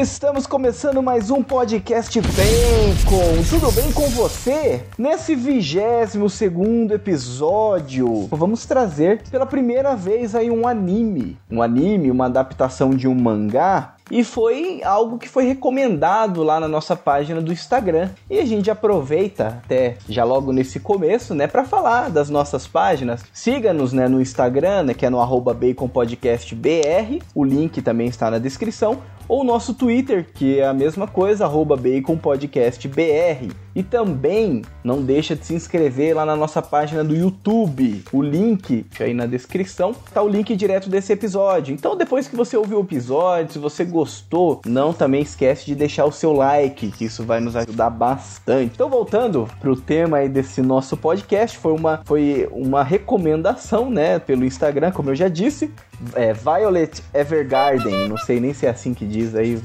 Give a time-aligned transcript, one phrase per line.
[0.00, 3.42] Estamos começando mais um podcast Bacon.
[3.50, 4.82] Tudo bem com você?
[4.96, 11.36] Nesse vigésimo segundo episódio, vamos trazer pela primeira vez aí um anime.
[11.50, 16.66] Um anime, uma adaptação de um mangá e foi algo que foi recomendado lá na
[16.66, 18.08] nossa página do Instagram.
[18.28, 23.22] E a gente aproveita até já logo nesse começo, né, para falar das nossas páginas.
[23.34, 27.22] Siga-nos, né, no Instagram, né, que é no @baconpodcastbr.
[27.34, 28.98] O link também está na descrição
[29.30, 33.54] ou nosso Twitter, que é a mesma coisa, baconpodcastbr.
[33.72, 38.02] E também não deixa de se inscrever lá na nossa página do YouTube.
[38.12, 41.72] O link aí na descrição tá o link direto desse episódio.
[41.72, 46.06] Então depois que você ouviu o episódio, se você gostou, não também esquece de deixar
[46.06, 48.72] o seu like, que isso vai nos ajudar bastante.
[48.74, 54.44] Então voltando pro tema aí desse nosso podcast, foi uma foi uma recomendação, né, pelo
[54.44, 55.72] Instagram, como eu já disse,
[56.14, 59.60] é, Violet Evergarden, não sei nem se é assim que diz aí.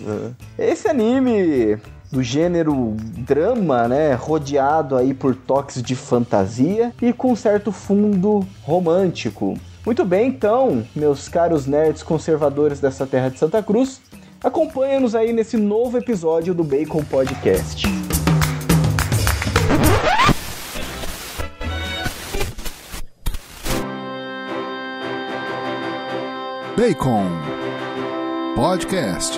[0.58, 1.78] Esse anime
[2.12, 9.58] do gênero drama, né, rodeado aí por toques de fantasia e com certo fundo romântico.
[9.86, 14.02] Muito bem, então, meus caros nerds conservadores dessa terra de Santa Cruz,
[14.44, 17.86] acompanha-nos aí nesse novo episódio do Bacon Podcast.
[26.78, 27.55] Bacon
[28.56, 29.38] Podcast.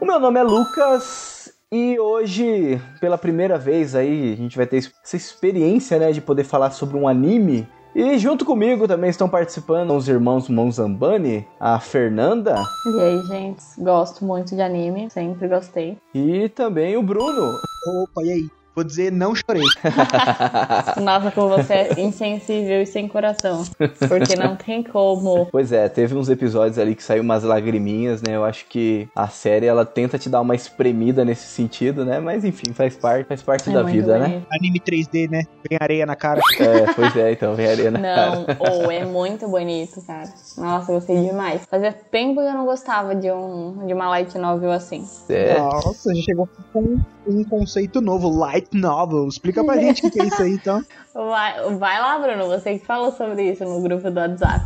[0.00, 4.78] O meu nome é Lucas e hoje, pela primeira vez aí, a gente vai ter
[4.78, 9.94] essa experiência, né, de poder falar sobre um anime e junto comigo também estão participando
[9.94, 12.54] os irmãos Monzambani, a Fernanda.
[12.86, 13.62] E aí, gente?
[13.78, 15.98] Gosto muito de anime, sempre gostei.
[16.14, 17.58] E também o Bruno.
[17.86, 18.61] Opa, e aí?
[18.74, 19.64] Vou dizer, não chorei.
[21.02, 23.64] Nossa, como você é insensível e sem coração.
[24.08, 25.46] Porque não tem como.
[25.52, 28.34] Pois é, teve uns episódios ali que saiu umas lagriminhas, né?
[28.34, 32.18] Eu acho que a série ela tenta te dar uma espremida nesse sentido, né?
[32.18, 34.26] Mas enfim, faz parte, faz parte é da vida, né?
[34.26, 34.40] bonito.
[34.40, 34.46] né?
[34.58, 35.42] Anime 3D, né?
[35.68, 36.40] Vem areia na cara.
[36.58, 38.36] É, pois é, então, vem areia na não, cara.
[38.36, 40.32] Não, ou oh, é muito bonito, cara.
[40.56, 41.66] Nossa, gostei demais.
[41.66, 45.06] Fazia tempo que eu não gostava de, um, de uma light novel assim.
[45.28, 45.58] É.
[45.58, 49.28] Nossa, já chegou com um conceito novo, light novel.
[49.28, 50.84] Explica pra gente o que é isso aí, então.
[51.14, 54.64] Vai, vai lá, Bruno, você que falou sobre isso no grupo do WhatsApp.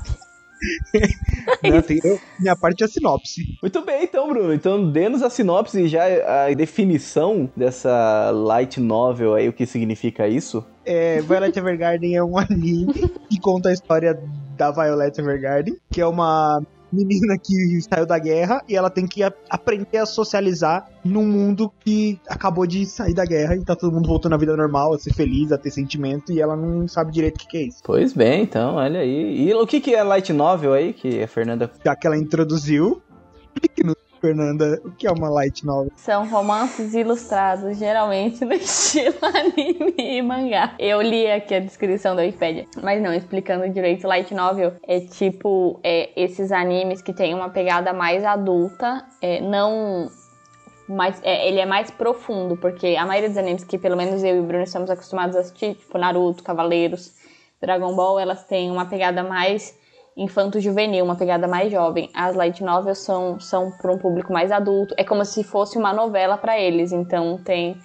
[1.62, 3.58] Não, tem, eu, minha parte é a sinopse.
[3.60, 4.54] Muito bem, então, Bruno.
[4.54, 10.28] Então, dê-nos a sinopse e já a definição dessa light novel aí, o que significa
[10.28, 10.64] isso.
[10.84, 14.18] É, Violet Evergarden é um anime que conta a história
[14.56, 16.62] da Violet Evergarden, que é uma
[17.04, 22.20] menina que saiu da guerra e ela tem que aprender a socializar num mundo que
[22.28, 25.12] acabou de sair da guerra e tá todo mundo voltando à vida normal, a ser
[25.12, 27.78] feliz, a ter sentimento e ela não sabe direito o que, que é isso.
[27.84, 29.48] Pois bem, então, olha aí.
[29.48, 31.70] E o que, que é light novel aí que a Fernanda.
[31.84, 33.02] Já que ela introduziu,
[33.54, 35.92] explique nos Fernanda, o que é uma light novel?
[35.96, 40.74] São romances ilustrados, geralmente no estilo anime e mangá.
[40.78, 45.80] Eu li aqui a descrição da Wikipedia, mas não, explicando direito, light novel é tipo
[45.82, 50.10] é, esses animes que tem uma pegada mais adulta, é, não
[50.88, 54.36] mais, é, ele é mais profundo, porque a maioria dos animes que pelo menos eu
[54.36, 57.12] e o Bruno estamos acostumados a assistir, tipo Naruto, Cavaleiros,
[57.60, 59.76] Dragon Ball, elas têm uma pegada mais
[60.16, 62.08] infanto-juvenil, uma pegada mais jovem.
[62.14, 64.94] As light novels são, são para um público mais adulto.
[64.96, 66.90] É como se fosse uma novela para eles.
[66.92, 67.76] Então tem,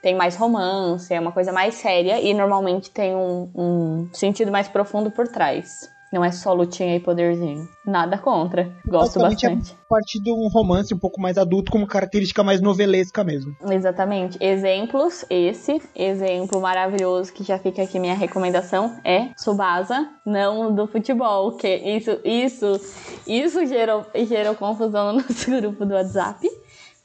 [0.00, 4.68] tem mais romance, é uma coisa mais séria e normalmente tem um, um sentido mais
[4.68, 5.90] profundo por trás.
[6.12, 7.68] Não é só lutinha e poderzinho.
[7.86, 8.72] Nada contra.
[8.84, 9.72] Gosto bastante.
[9.72, 13.54] É a partir de um romance um pouco mais adulto, com característica mais novelesca mesmo.
[13.70, 14.36] Exatamente.
[14.40, 21.56] Exemplos, esse exemplo maravilhoso que já fica aqui minha recomendação é Subasa, não do futebol,
[21.56, 22.80] que isso isso
[23.26, 26.48] isso gerou gerou confusão no nosso grupo do WhatsApp,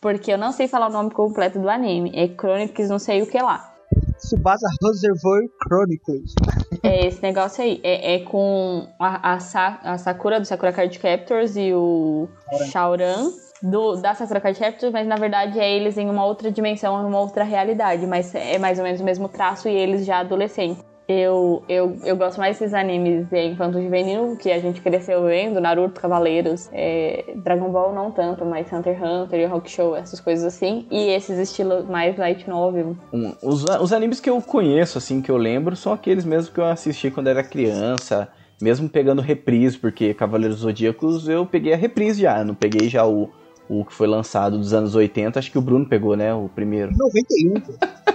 [0.01, 2.12] porque eu não sei falar o nome completo do anime.
[2.16, 3.72] É Chronicles não sei o que lá.
[4.18, 6.34] Subasa Reservoir Chronicles.
[6.83, 7.80] É esse negócio aí.
[7.83, 12.27] É, é com a, a, Sa, a, Sakura do Sakura Card Captors e o
[12.72, 13.31] Shaoran
[13.62, 17.19] do, da Sakura Card Captors, mas na verdade é eles em uma outra dimensão, numa
[17.19, 18.06] outra realidade.
[18.06, 20.83] Mas é mais ou menos o mesmo traço e eles já adolescentes.
[21.07, 25.62] Eu, eu, eu gosto mais desses animes de infanto juvenil que a gente cresceu vendo,
[25.62, 30.19] Naruto, Cavaleiros, é, Dragon Ball não tanto, mas Hunter x Hunter e Rock Show, essas
[30.19, 30.88] coisas assim.
[30.90, 32.98] E esses estilos mais light novel.
[33.13, 36.60] Um, os, os animes que eu conheço, assim, que eu lembro, são aqueles mesmo que
[36.60, 38.28] eu assisti quando era criança.
[38.60, 43.30] Mesmo pegando reprise, porque Cavaleiros Zodíacos eu peguei a reprise já, não peguei já o,
[43.68, 46.34] o que foi lançado dos anos 80, acho que o Bruno pegou, né?
[46.34, 46.92] O primeiro.
[46.98, 48.15] 91.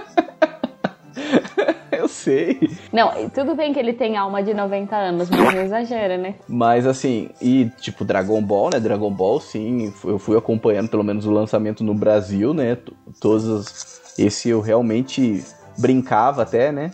[2.21, 2.59] Sei.
[2.93, 6.35] Não, tudo bem que ele tem alma de 90 anos, mas não exagera, né?
[6.47, 8.79] Mas assim, e tipo Dragon Ball, né?
[8.79, 12.77] Dragon Ball, sim, eu fui acompanhando pelo menos o lançamento no Brasil, né?
[13.19, 14.01] Todos os...
[14.19, 15.43] esse eu realmente
[15.77, 16.91] brincava até, né?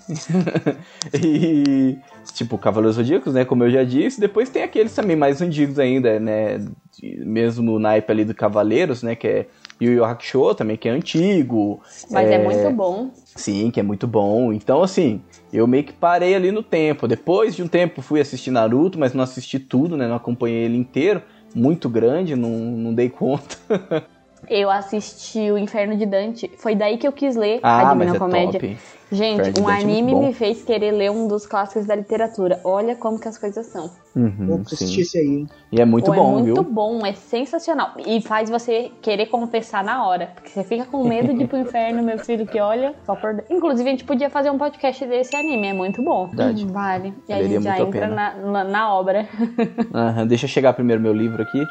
[1.13, 1.97] e
[2.33, 3.43] tipo Cavaleiros Zodíacos, né?
[3.43, 4.19] Como eu já disse.
[4.19, 6.65] Depois tem aqueles também mais antigos ainda, né?
[7.01, 9.13] Mesmo o naipe ali do Cavaleiros, né?
[9.13, 9.45] Que é
[9.79, 11.79] Yu Yu Hakusho também, que é antigo.
[12.09, 12.35] Mas é...
[12.35, 13.11] é muito bom.
[13.35, 14.51] Sim, que é muito bom.
[14.51, 15.21] Então, assim,
[15.53, 17.07] eu meio que parei ali no tempo.
[17.07, 20.07] Depois de um tempo fui assistir Naruto, mas não assisti tudo, né?
[20.07, 21.21] Não acompanhei ele inteiro.
[21.53, 23.57] Muito grande, não, não dei conta.
[24.49, 26.51] eu assisti o Inferno de Dante.
[26.57, 28.59] Foi daí que eu quis ler ah, a Divina é Comédia.
[28.59, 28.77] Top.
[29.09, 32.59] Gente, um é anime me fez querer ler um dos clássicos da literatura.
[32.63, 33.89] Olha como que as coisas são.
[34.13, 35.49] Uhum, Vou assistir esse aí, hein?
[35.71, 36.53] E é muito Pô, bom, viu?
[36.53, 36.73] É muito viu?
[36.73, 37.93] bom, é sensacional.
[38.05, 40.31] E faz você querer confessar na hora.
[40.35, 42.95] Porque você fica com medo de ir pro inferno, meu filho, que olha.
[43.05, 43.43] Só por...
[43.49, 46.27] Inclusive, a gente podia fazer um podcast desse anime, é muito bom.
[46.27, 46.65] Verdade.
[46.65, 47.13] Vale.
[47.29, 49.25] E aí a gente já entra na, na, na, obra.
[49.47, 51.63] Uhum, deixa eu chegar primeiro meu livro aqui.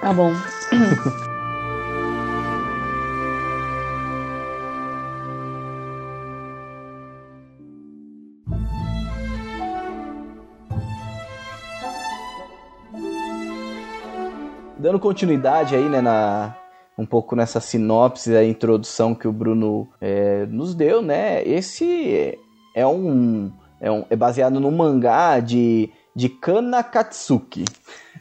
[0.00, 0.30] Tá bom.
[14.90, 16.56] dando continuidade aí, né, na,
[16.98, 21.46] um pouco nessa sinopse, a introdução que o Bruno é, nos deu, né?
[21.46, 22.36] Esse
[22.74, 27.66] é um, é um é baseado no mangá de, de Kanakatsuki,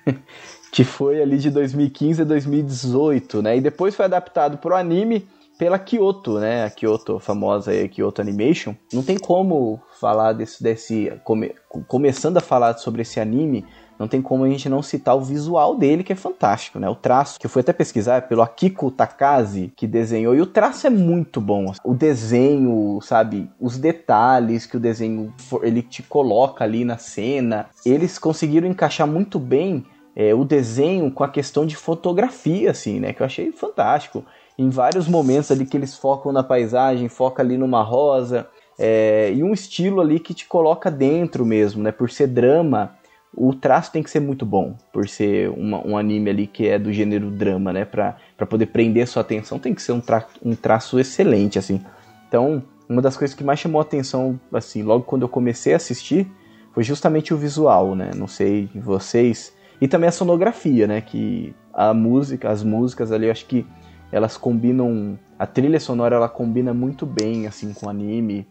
[0.72, 3.58] que foi ali de 2015 a 2018, né?
[3.58, 5.28] E depois foi adaptado para o anime
[5.58, 6.66] pela Kyoto, né?
[6.66, 8.76] A Kyoto, famosa aí, Kyoto Animation.
[8.94, 11.52] Não tem como falar desse, desse come,
[11.88, 13.66] começando a falar sobre esse anime
[14.00, 16.88] não tem como a gente não citar o visual dele, que é fantástico, né?
[16.88, 20.46] O traço, que eu fui até pesquisar, é pelo Akiko Takase, que desenhou, e o
[20.46, 21.74] traço é muito bom.
[21.84, 23.50] O desenho, sabe?
[23.60, 29.38] Os detalhes que o desenho ele te coloca ali na cena, eles conseguiram encaixar muito
[29.38, 29.86] bem
[30.16, 33.12] é, o desenho com a questão de fotografia, assim, né?
[33.12, 34.24] Que eu achei fantástico.
[34.58, 38.48] Em vários momentos ali que eles focam na paisagem, foca ali numa rosa,
[38.78, 41.92] é, e um estilo ali que te coloca dentro mesmo, né?
[41.92, 42.98] Por ser drama,
[43.36, 46.80] o traço tem que ser muito bom, por ser uma, um anime ali que é
[46.80, 47.86] do gênero drama, né?
[47.86, 51.82] Pra, pra poder prender sua atenção, tem que ser um, tra um traço excelente, assim.
[52.28, 55.78] Então, uma das coisas que mais chamou a atenção, assim, logo quando eu comecei a
[55.78, 56.28] assistir,
[56.74, 58.12] foi justamente o visual, né?
[58.16, 59.54] Não sei vocês.
[59.80, 61.02] E também a sonografia, né?
[61.02, 63.66] Que a música, as músicas ali, eu acho que
[64.12, 65.18] elas combinam.
[65.38, 68.48] A trilha sonora ela combina muito bem, assim, com o anime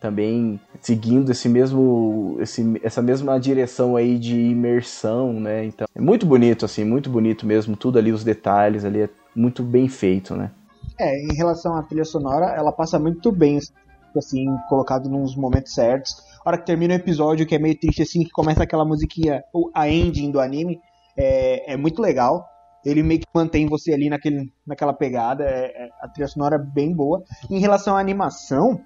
[0.00, 5.64] também seguindo esse mesmo esse, essa mesma direção aí de imersão, né?
[5.64, 9.62] Então, é muito bonito assim, muito bonito mesmo, tudo ali os detalhes ali é muito
[9.62, 10.50] bem feito, né?
[10.98, 13.58] É, em relação à trilha sonora, ela passa muito bem
[14.16, 16.16] assim, colocado nos momentos certos.
[16.44, 19.42] A hora que termina o episódio, que é meio triste assim, que começa aquela musiquinha,
[19.74, 20.80] a ending do anime,
[21.16, 22.46] é, é muito legal.
[22.84, 25.44] Ele meio que mantém você ali naquele, naquela pegada.
[25.44, 27.22] É, é, a trilha sonora é bem boa.
[27.50, 28.80] Em relação à animação,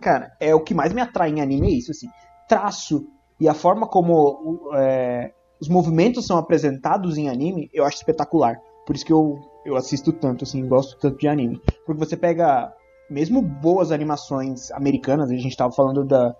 [0.00, 2.08] Cara, é o que mais me atrai em anime é isso, assim.
[2.48, 3.06] Traço
[3.42, 8.56] e a forma como é, os movimentos são apresentados em anime, eu acho espetacular.
[8.86, 11.60] Por isso que eu, eu assisto tanto, assim, gosto tanto de anime.
[11.84, 12.72] Porque você pega,
[13.10, 16.34] mesmo boas animações americanas, a gente estava falando da,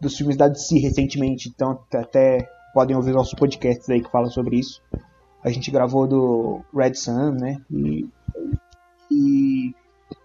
[0.00, 4.58] dos filmes da DC recentemente, então até podem ouvir nossos podcasts aí que falam sobre
[4.58, 4.82] isso.
[5.42, 7.56] A gente gravou do Red Sun, né?
[7.70, 8.08] E,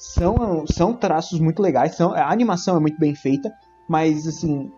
[0.01, 3.53] são, são traços muito legais, são, a animação é muito bem feita,
[3.88, 4.72] mas assim,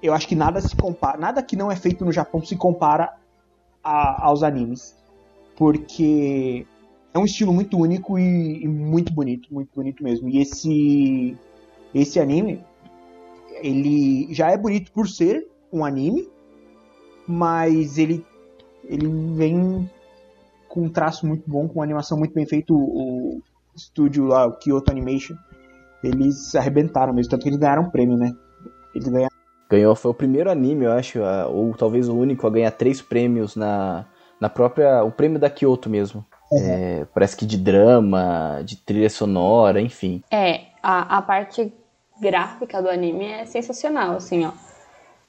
[0.00, 3.12] eu acho que nada se compara, nada que não é feito no Japão se compara
[3.82, 4.96] a, aos animes,
[5.56, 6.64] porque
[7.12, 10.28] é um estilo muito único e, e, muito bonito, muito bonito mesmo.
[10.28, 11.36] E esse
[11.92, 12.64] esse anime,
[13.60, 16.28] ele já é bonito por ser um anime,
[17.26, 18.24] mas ele
[18.84, 19.90] ele vem
[20.68, 22.72] com um traço muito bom, com uma animação muito bem feita.
[22.72, 23.42] O,
[23.78, 25.36] estúdio lá, o Kyoto Animation,
[26.02, 28.32] eles arrebentaram mesmo, tanto que eles ganharam um prêmio, né?
[28.94, 29.36] Eles ganharam.
[29.70, 31.18] Ganhou, foi o primeiro anime, eu acho,
[31.50, 34.06] ou talvez o único a ganhar três prêmios na,
[34.40, 35.04] na própria.
[35.04, 36.24] O prêmio da Kyoto mesmo.
[36.50, 36.58] Uhum.
[36.62, 40.22] É, parece que de drama, de trilha sonora, enfim.
[40.30, 41.70] É, a, a parte
[42.20, 44.52] gráfica do anime é sensacional, assim, ó.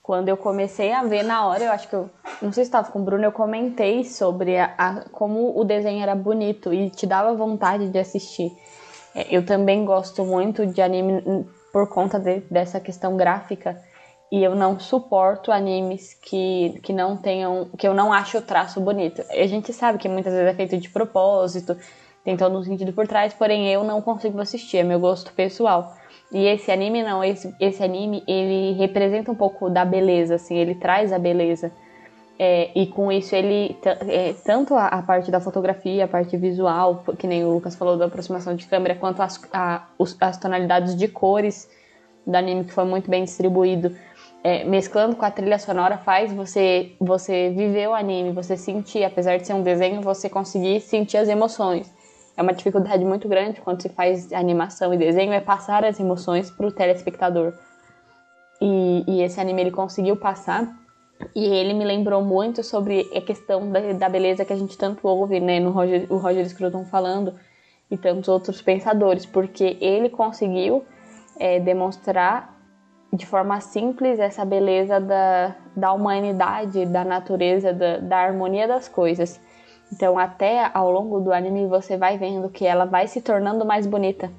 [0.10, 2.10] Quando eu comecei a ver na hora, eu acho que eu.
[2.42, 6.02] Não sei se estava com o Bruno, eu comentei sobre a, a, como o desenho
[6.02, 8.52] era bonito e te dava vontade de assistir.
[9.14, 13.80] É, eu também gosto muito de anime por conta de, dessa questão gráfica.
[14.32, 17.70] e eu não suporto animes que, que não tenham.
[17.78, 19.24] que eu não acho o traço bonito.
[19.30, 21.78] A gente sabe que muitas vezes é feito de propósito,
[22.24, 25.96] tem todo um sentido por trás, porém eu não consigo assistir, é meu gosto pessoal.
[26.32, 30.76] E esse anime não, esse, esse anime ele representa um pouco da beleza, assim, ele
[30.76, 31.72] traz a beleza.
[32.38, 37.04] É, e com isso ele, é, tanto a, a, parte da fotografia, a parte visual,
[37.18, 40.96] que nem o Lucas falou da aproximação de câmera, quanto as, a, os, as tonalidades
[40.96, 41.70] de cores
[42.26, 43.94] do anime, que foi muito bem distribuído
[44.44, 49.38] é, mesclando com a trilha sonora faz você você viver o anime, você sentir, apesar
[49.38, 51.92] de ser um desenho, você conseguir sentir as emoções.
[52.40, 56.50] É uma dificuldade muito grande quando se faz animação e desenho é passar as emoções
[56.50, 57.52] para o telespectador.
[58.62, 60.74] E, e, esse anime ele conseguiu passar
[61.36, 65.06] e ele me lembrou muito sobre a questão da, da beleza que a gente tanto
[65.06, 67.36] ouve, né, no Roger, o Roger Scruton falando
[67.92, 70.86] e tantos outros pensadores, porque ele conseguiu
[71.38, 72.58] é, demonstrar
[73.12, 79.42] de forma simples essa beleza da, da humanidade, da natureza, da, da harmonia das coisas.
[79.92, 83.88] Então, até ao longo do anime, você vai vendo que ela vai se tornando mais
[83.88, 84.32] bonita.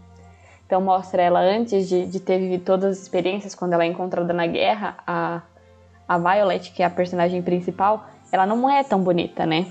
[0.66, 4.33] Então, mostra ela antes de, de ter vivido todas as experiências, quando ela é encontrada
[4.33, 5.42] na guerra, a,
[6.07, 9.66] a Violet, que é a personagem principal, ela não é tão bonita, né?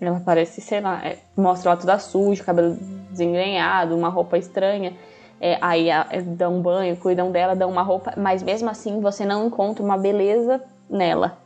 [0.00, 2.76] Ela parece, sei lá, é, mostra ela toda suja, cabelo
[3.10, 4.92] desengrenhado, uma roupa estranha
[5.40, 9.46] é, aí é, dão banho, cuidam dela, dão uma roupa, mas mesmo assim você não
[9.46, 11.36] encontra uma beleza nela.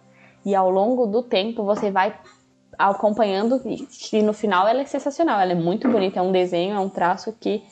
[0.44, 2.14] E ao longo do tempo você vai
[2.78, 6.80] acompanhando e no final ela é sensacional, ela é muito bonita, é um desenho, é
[6.80, 7.62] um traço que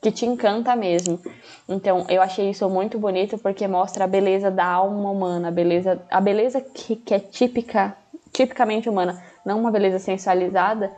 [0.00, 1.20] que te encanta mesmo.
[1.68, 6.00] Então, eu achei isso muito bonito porque mostra a beleza da alma humana, a beleza,
[6.10, 7.94] a beleza que, que é típica,
[8.32, 10.90] tipicamente humana, não uma beleza sensualizada,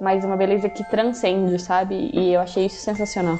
[0.00, 2.10] mas uma beleza que transcende, sabe?
[2.12, 3.38] E eu achei isso sensacional.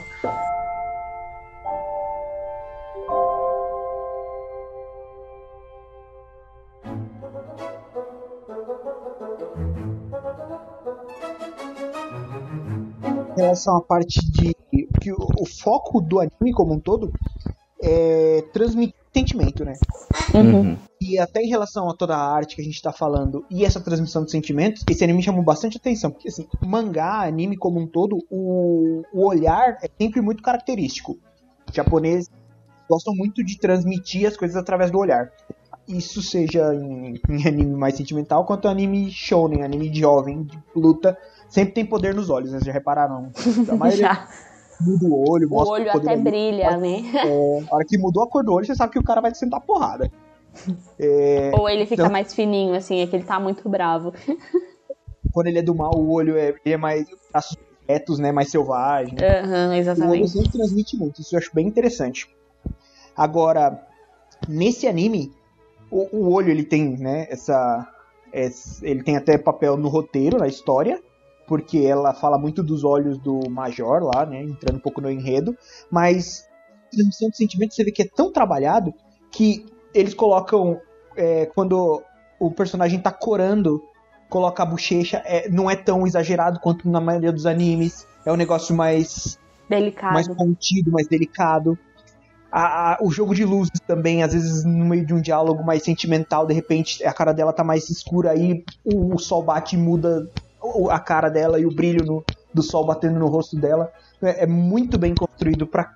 [13.49, 14.55] Relação à parte de
[15.01, 17.13] que o, o foco do anime como um todo
[17.83, 19.75] é transmitir sentimento, né?
[20.35, 20.77] Uhum.
[21.01, 23.81] E até em relação a toda a arte que a gente tá falando e essa
[23.81, 28.19] transmissão de sentimentos, esse anime chamou bastante atenção, porque assim, mangá, anime como um todo,
[28.31, 31.19] o, o olhar é sempre muito característico.
[31.69, 32.31] Os japoneses
[32.89, 35.31] gostam muito de transmitir as coisas através do olhar.
[35.87, 41.17] Isso seja em, em anime mais sentimental, quanto anime shonen, anime jovem, de luta,
[41.49, 42.59] sempre tem poder nos olhos, né?
[42.59, 43.31] Vocês já repararam?
[43.69, 44.29] A maioria já.
[44.81, 47.03] muda o olho, mostra o olho até brilha, né?
[47.15, 49.33] É, a hora que mudou a cor do olho, você sabe que o cara vai
[49.33, 50.11] te sentar porrada.
[50.99, 54.13] É, Ou ele fica então, mais fininho, assim, é que ele tá muito bravo.
[55.33, 57.57] Quando ele é do mal, o olho é, é mais traços
[57.89, 58.33] retos, né?
[58.33, 59.15] Mais selvagem.
[59.15, 60.11] Uhum, exatamente.
[60.11, 62.29] O olho sempre transmite muito, isso eu acho bem interessante.
[63.17, 63.87] Agora,
[64.49, 65.33] nesse anime,
[65.93, 67.87] o, o olho ele tem, né, essa.
[68.83, 71.01] ele tem até papel no roteiro, na história
[71.49, 74.43] porque ela fala muito dos olhos do Major lá, né?
[74.43, 75.57] Entrando um pouco no enredo,
[75.91, 76.47] mas
[76.91, 78.93] transmissão de sentimento você vê que é tão trabalhado
[79.33, 80.81] que eles colocam
[81.17, 82.03] é, quando
[82.39, 83.83] o personagem tá corando,
[84.29, 88.37] coloca a bochecha, é, não é tão exagerado quanto na maioria dos animes, é um
[88.37, 89.39] negócio mais
[89.69, 91.79] delicado, mais contido, mais delicado.
[92.51, 95.83] A, a, o jogo de luzes também, às vezes no meio de um diálogo mais
[95.83, 99.79] sentimental, de repente a cara dela tá mais escura, aí o, o sol bate e
[99.79, 100.31] muda
[100.91, 103.93] a cara dela e o brilho no, do sol batendo no rosto dela.
[104.23, 105.93] É, é muito bem construído para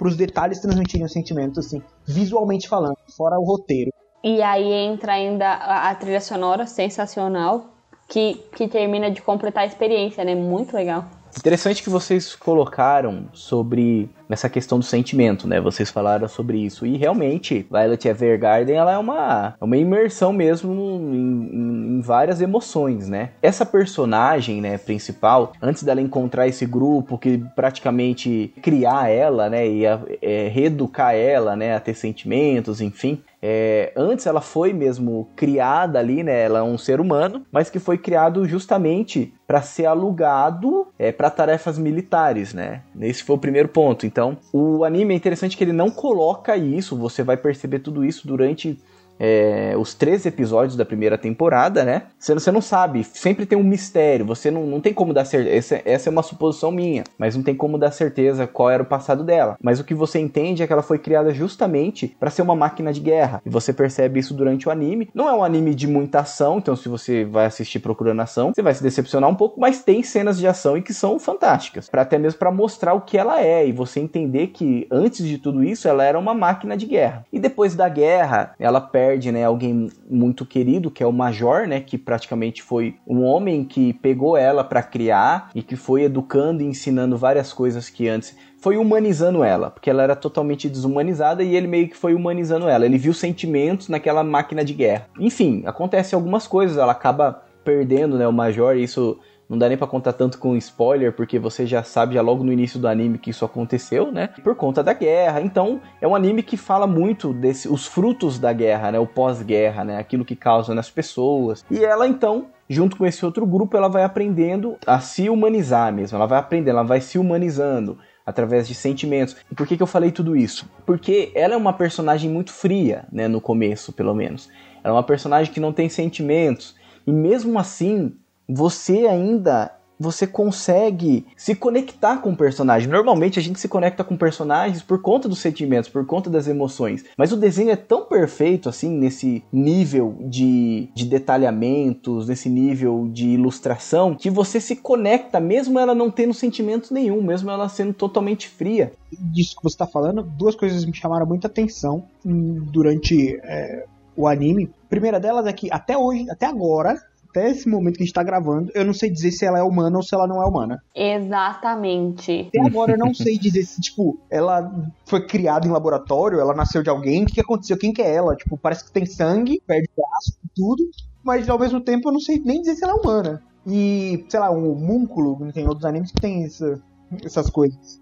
[0.00, 3.90] os detalhes transmitirem o sentimento, assim, visualmente falando, fora o roteiro.
[4.22, 7.66] E aí entra ainda a, a trilha sonora sensacional,
[8.08, 10.34] que, que termina de completar a experiência, né?
[10.34, 11.04] Muito legal.
[11.36, 15.60] Interessante que vocês colocaram sobre essa questão do sentimento, né?
[15.60, 16.86] Vocês falaram sobre isso.
[16.86, 22.40] E realmente, Violet Evergarden, ela é uma, é uma imersão mesmo em, em, em, várias
[22.40, 23.30] emoções, né?
[23.40, 29.86] Essa personagem, né, principal, antes dela encontrar esse grupo que praticamente criar ela, né, e
[29.86, 36.00] a, é, reeducar ela, né, a ter sentimentos, enfim, é, antes ela foi mesmo criada
[36.00, 36.42] ali, né?
[36.42, 41.30] Ela é um ser humano, mas que foi criado justamente para ser alugado é, para
[41.30, 42.82] tarefas militares, né?
[43.00, 44.04] Esse foi o primeiro ponto.
[44.04, 48.26] Então, o anime é interessante que ele não coloca isso, você vai perceber tudo isso
[48.26, 48.80] durante
[49.18, 52.02] é, os três episódios da primeira temporada, né?
[52.18, 55.82] Você, você não sabe, sempre tem um mistério, você não, não tem como dar certeza.
[55.84, 59.24] Essa, é uma suposição minha, mas não tem como dar certeza qual era o passado
[59.24, 59.56] dela.
[59.60, 62.92] Mas o que você entende é que ela foi criada justamente para ser uma máquina
[62.92, 63.42] de guerra.
[63.44, 65.08] E você percebe isso durante o anime.
[65.14, 68.62] Não é um anime de muita ação, então se você vai assistir procurando ação, você
[68.62, 71.88] vai se decepcionar um pouco, mas tem cenas de ação e que são fantásticas.
[71.88, 75.38] para até mesmo para mostrar o que ela é e você entender que antes de
[75.38, 77.24] tudo isso ela era uma máquina de guerra.
[77.32, 81.68] E depois da guerra, ela perde perde, né, alguém muito querido, que é o Major,
[81.68, 86.60] né, que praticamente foi um homem que pegou ela para criar e que foi educando
[86.60, 91.54] e ensinando várias coisas que antes foi humanizando ela, porque ela era totalmente desumanizada e
[91.54, 92.84] ele meio que foi humanizando ela.
[92.84, 95.08] Ele viu sentimentos naquela máquina de guerra.
[95.20, 99.78] Enfim, acontece algumas coisas, ela acaba perdendo, né, o Major, e isso não dá nem
[99.78, 103.18] para contar tanto com spoiler, porque você já sabe já logo no início do anime
[103.18, 104.28] que isso aconteceu, né?
[104.42, 105.40] Por conta da guerra.
[105.40, 108.98] Então, é um anime que fala muito desse os frutos da guerra, né?
[108.98, 109.98] O pós-guerra, né?
[109.98, 111.64] Aquilo que causa nas pessoas.
[111.70, 116.16] E ela então junto com esse outro grupo, ela vai aprendendo a se humanizar mesmo.
[116.16, 119.36] Ela vai aprendendo, ela vai se humanizando através de sentimentos.
[119.54, 120.68] Por que, que eu falei tudo isso?
[120.84, 123.28] Porque ela é uma personagem muito fria, né?
[123.28, 124.48] No começo, pelo menos.
[124.82, 126.74] Ela é uma personagem que não tem sentimentos.
[127.06, 128.16] E mesmo assim,
[128.48, 132.88] você ainda você consegue se conectar com o personagem.
[132.88, 137.04] Normalmente a gente se conecta com personagens por conta dos sentimentos, por conta das emoções.
[137.16, 143.28] Mas o desenho é tão perfeito, assim, nesse nível de, de detalhamentos, nesse nível de
[143.28, 148.48] ilustração, que você se conecta, mesmo ela não tendo sentimentos nenhum, mesmo ela sendo totalmente
[148.48, 148.92] fria.
[149.10, 154.70] Disso que você está falando, duas coisas me chamaram muita atenção durante é, o anime.
[154.84, 157.00] A primeira delas é que até hoje, até agora,
[157.36, 159.62] até esse momento que a gente tá gravando, eu não sei dizer se ela é
[159.62, 160.82] humana ou se ela não é humana.
[160.94, 162.48] Exatamente.
[162.48, 164.72] Até agora eu não sei dizer se, tipo, ela
[165.04, 168.34] foi criada em laboratório, ela nasceu de alguém, o que aconteceu, quem que é ela?
[168.34, 170.82] Tipo, parece que tem sangue, perde braço, tudo,
[171.22, 173.42] mas ao mesmo tempo eu não sei nem dizer se ela é humana.
[173.66, 176.80] E, sei lá, um múnculo, tem outros animes que tem essa,
[177.22, 178.00] essas coisas.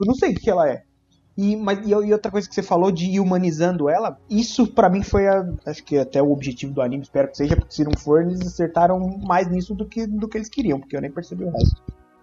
[0.00, 0.84] Eu não sei o que ela é.
[1.36, 5.28] E, mas, e, outra coisa que você falou de humanizando ela, isso para mim foi
[5.28, 8.22] a, acho que até o objetivo do anime, espero que seja, porque se não for,
[8.22, 11.50] eles acertaram mais nisso do que, do que eles queriam, porque eu nem percebi o
[11.50, 11.82] resto.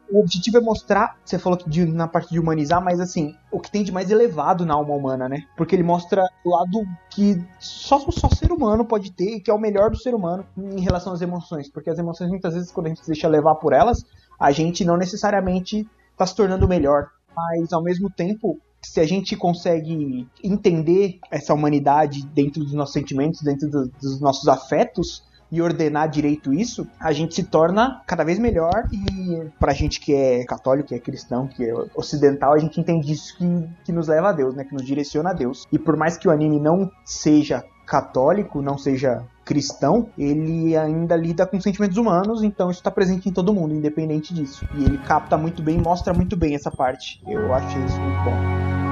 [0.10, 3.70] O objetivo é mostrar, você falou de, na parte de humanizar, mas assim, o que
[3.70, 5.44] tem de mais elevado na alma humana, né?
[5.58, 9.60] Porque ele mostra o lado que só o ser humano pode ter, que é o
[9.60, 11.70] melhor do ser humano em relação às emoções.
[11.70, 14.06] Porque as emoções, muitas vezes, quando a gente se deixa levar por elas,
[14.40, 17.10] a gente não necessariamente está se tornando melhor.
[17.36, 23.42] Mas ao mesmo tempo, se a gente consegue entender essa humanidade dentro dos nossos sentimentos,
[23.42, 28.38] dentro do, dos nossos afetos, e ordenar direito isso, a gente se torna cada vez
[28.38, 32.80] melhor e pra gente que é católico, que é cristão, que é ocidental, a gente
[32.80, 33.46] entende isso que,
[33.86, 34.64] que nos leva a Deus, né?
[34.64, 35.66] Que nos direciona a Deus.
[35.72, 41.48] E por mais que o anime não seja católico, não seja cristão, ele ainda lida
[41.48, 44.68] com sentimentos humanos, então isso está presente em todo mundo, independente disso.
[44.76, 47.22] E ele capta muito bem, mostra muito bem essa parte.
[47.26, 48.87] Eu achei isso muito bom.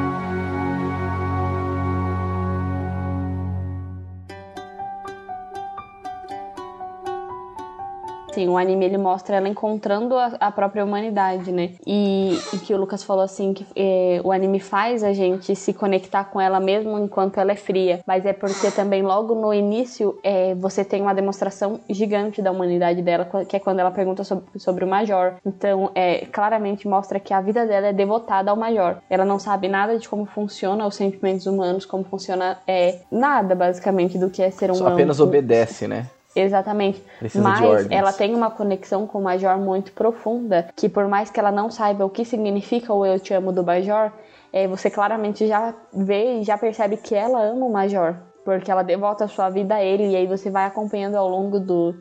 [8.35, 11.71] Assim, o anime ele mostra ela encontrando a, a própria humanidade, né?
[11.87, 15.73] E, e, que o Lucas falou assim que é, o anime faz a gente se
[15.73, 20.19] conectar com ela mesmo enquanto ela é fria, mas é porque também logo no início
[20.23, 24.59] é, você tem uma demonstração gigante da humanidade dela, que é quando ela pergunta sobre,
[24.59, 25.35] sobre o Major.
[25.45, 28.97] Então, é, claramente mostra que a vida dela é devotada ao Major.
[29.09, 34.17] Ela não sabe nada de como funciona os sentimentos humanos, como funciona é, nada basicamente
[34.17, 34.85] do que é ser humano.
[34.85, 36.07] Só apenas obedece, né?
[36.35, 37.01] Exatamente.
[37.17, 41.39] Precisa Mas ela tem uma conexão com o Major muito profunda, que por mais que
[41.39, 44.11] ela não saiba o que significa o eu te amo do Major,
[44.51, 48.83] é, você claramente já vê e já percebe que ela ama o Major, porque ela
[48.83, 51.95] devota a sua vida a ele, e aí você vai acompanhando ao longo do,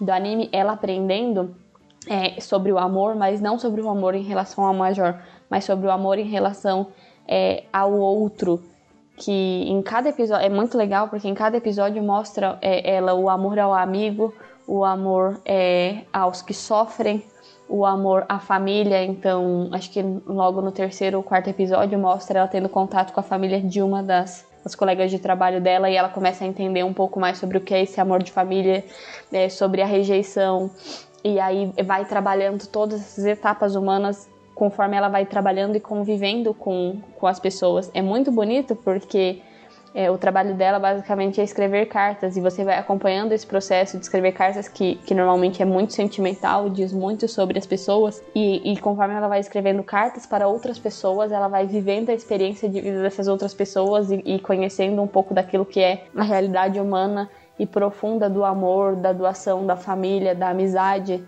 [0.00, 1.56] do anime ela aprendendo
[2.08, 5.14] é, sobre o amor, mas não sobre o amor em relação ao Major,
[5.48, 6.88] mas sobre o amor em relação
[7.26, 8.62] é, ao outro
[9.22, 13.30] que em cada episódio é muito legal porque em cada episódio mostra é, ela o
[13.30, 14.34] amor ao amigo,
[14.66, 17.24] o amor é, aos que sofrem,
[17.68, 19.04] o amor à família.
[19.04, 23.22] Então, acho que logo no terceiro ou quarto episódio mostra ela tendo contato com a
[23.22, 26.92] família de uma das, das colegas de trabalho dela e ela começa a entender um
[26.92, 28.84] pouco mais sobre o que é esse amor de família,
[29.32, 30.68] é, sobre a rejeição.
[31.22, 34.28] E aí vai trabalhando todas essas etapas humanas
[34.62, 37.90] conforme ela vai trabalhando e convivendo com, com as pessoas.
[37.92, 39.24] É muito bonito porque
[39.94, 44.04] É, o trabalho dela basicamente é escrever cartas e você vai acompanhando esse processo de
[44.04, 48.80] escrever cartas que, que normalmente é muito sentimental, diz muito sobre as pessoas e, e
[48.80, 53.02] conforme ela vai escrevendo cartas para outras pessoas, ela vai vivendo a experiência de vida
[53.02, 57.66] dessas outras pessoas e, e conhecendo um pouco daquilo que é a realidade humana e
[57.66, 61.22] profunda do amor, da doação, da família, da amizade,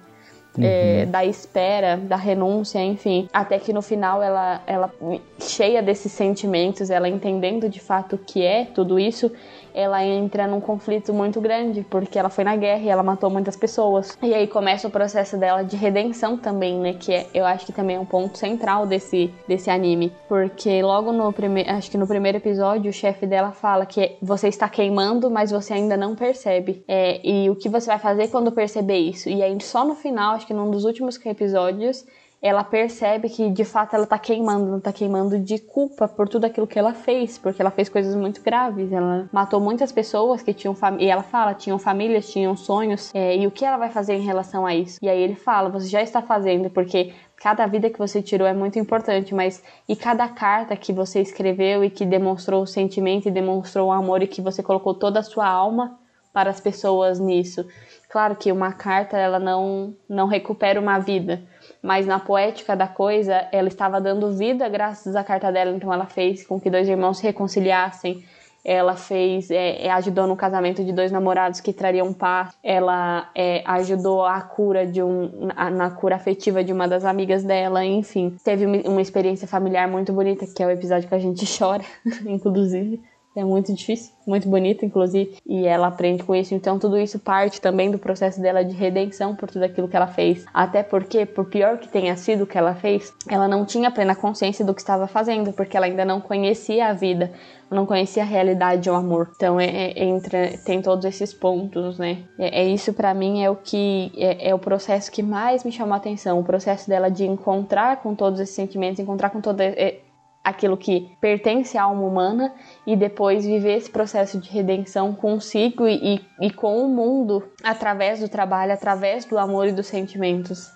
[0.56, 0.64] uhum.
[0.64, 3.28] é, da espera, da renúncia, enfim.
[3.32, 4.92] Até que no final ela, ela,
[5.38, 9.30] cheia desses sentimentos, ela entendendo de fato o que é tudo isso,
[9.74, 13.56] ela entra num conflito muito grande, porque ela foi na guerra e ela matou muitas
[13.56, 14.16] pessoas.
[14.22, 16.94] E aí começa o processo dela de redenção também, né?
[16.94, 20.12] Que é, eu acho que também é um ponto central desse, desse anime.
[20.28, 21.70] Porque logo no primeiro.
[21.70, 25.74] Acho que no primeiro episódio, o chefe dela fala que você está queimando, mas você
[25.74, 26.84] ainda não percebe.
[26.86, 29.28] É, e o que você vai fazer quando perceber isso?
[29.28, 32.04] E aí, só no final, acho que num dos últimos episódios,
[32.44, 36.66] ela percebe que de fato ela tá queimando, tá queimando de culpa por tudo aquilo
[36.66, 38.92] que ela fez, porque ela fez coisas muito graves.
[38.92, 41.06] Ela matou muitas pessoas que tinham família.
[41.06, 43.10] E ela fala, tinham famílias, tinham sonhos.
[43.14, 44.98] É, e o que ela vai fazer em relação a isso?
[45.00, 48.52] E aí ele fala, você já está fazendo, porque cada vida que você tirou é
[48.52, 53.30] muito importante, mas e cada carta que você escreveu e que demonstrou o sentimento e
[53.30, 55.98] demonstrou o amor e que você colocou toda a sua alma
[56.30, 57.64] para as pessoas nisso.
[58.10, 61.42] Claro que uma carta ela não não recupera uma vida,
[61.84, 66.06] mas na poética da coisa, ela estava dando vida graças à carta dela, então ela
[66.06, 68.24] fez com que dois irmãos se reconciliassem.
[68.64, 72.54] Ela fez, é, é ajudou no casamento de dois namorados que trariam paz.
[72.62, 77.44] Ela é, ajudou a cura de um, na, na cura afetiva de uma das amigas
[77.44, 77.84] dela.
[77.84, 81.84] Enfim, teve uma, experiência familiar muito bonita, que é o episódio que a gente chora,
[82.24, 82.98] inclusive.
[83.36, 86.54] É muito difícil, muito bonita, inclusive, e ela aprende com isso.
[86.54, 90.06] Então, tudo isso parte também do processo dela de redenção por tudo aquilo que ela
[90.06, 90.44] fez.
[90.54, 94.14] Até porque, por pior que tenha sido o que ela fez, ela não tinha plena
[94.14, 97.32] consciência do que estava fazendo, porque ela ainda não conhecia a vida,
[97.68, 99.32] não conhecia a realidade o amor.
[99.34, 102.18] Então, é, é, entra, tem todos esses pontos, né?
[102.38, 105.72] É, é isso para mim é o que é, é, o processo que mais me
[105.72, 109.60] chamou a atenção, o processo dela de encontrar com todos esses sentimentos, encontrar com todo
[109.60, 109.98] é,
[110.44, 112.54] aquilo que pertence à alma humana
[112.86, 118.28] e depois viver esse processo de redenção consigo e, e com o mundo através do
[118.28, 120.70] trabalho, através do amor e dos sentimentos.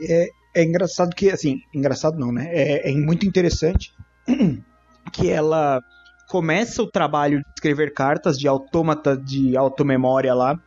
[0.00, 2.48] É, é engraçado que, assim, engraçado não, né?
[2.50, 3.92] É, é muito interessante
[5.12, 5.82] que ela
[6.28, 10.58] começa o trabalho de escrever cartas de autômata de automemória lá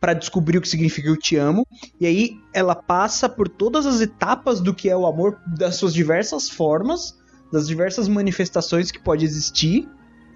[0.00, 1.66] para descobrir o que significa eu te amo.
[2.00, 5.92] E aí ela passa por todas as etapas do que é o amor das suas
[5.92, 7.14] diversas formas
[7.54, 9.88] das diversas manifestações que pode existir,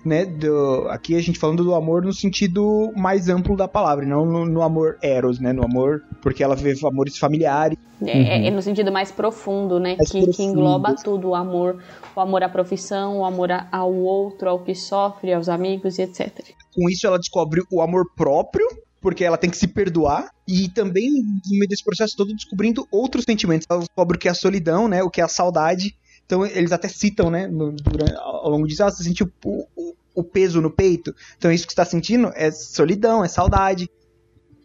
[0.09, 0.25] né?
[0.25, 4.44] Do, aqui a gente falando do amor no sentido mais amplo da palavra, não no,
[4.47, 5.53] no amor eros, né?
[5.53, 7.79] No amor, porque ela vê amores familiares.
[8.05, 8.47] É, é uhum.
[8.47, 9.97] é no sentido mais profundo, né?
[9.97, 10.37] Mais que, profundo.
[10.37, 11.83] que, engloba tudo, o amor,
[12.16, 16.33] o amor à profissão, o amor ao outro, ao que sofre, aos amigos e etc.
[16.75, 18.66] Com isso ela descobre o amor próprio,
[19.01, 23.25] porque ela tem que se perdoar e também no meio desse processo todo descobrindo outros
[23.25, 23.66] sentimentos.
[23.71, 25.03] Ela descobre o que é a solidão, né?
[25.03, 25.94] O que é a saudade
[26.29, 29.95] então eles até citam, né, no, durante, ao longo disso, ah, você sentiu o, o,
[30.17, 31.14] o, peso no peito.
[31.38, 33.88] Então isso que está sentindo é solidão, é saudade.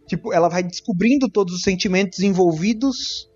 [0.05, 3.31] Tipo, ela vai descobrindo todos os sentimentos envolvidos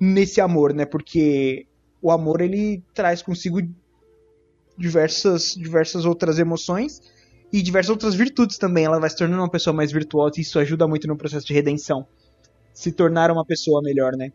[0.00, 0.84] nesse amor, né?
[0.84, 1.64] Porque
[2.02, 3.60] o amor ele traz consigo
[4.76, 7.00] diversas diversas outras emoções
[7.52, 8.86] e diversas outras virtudes também.
[8.86, 11.54] Ela vai se tornando uma pessoa mais virtuosa e isso ajuda muito no processo de
[11.54, 12.08] redenção.
[12.74, 14.32] Se tornar uma pessoa melhor, né?